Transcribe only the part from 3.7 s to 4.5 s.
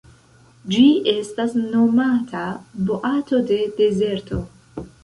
dezerto.